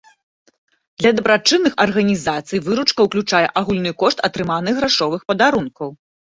[1.03, 5.89] Для дабрачынных арганізацый выручка ўключае агульны кошт атрыманых грашовых падарункаў.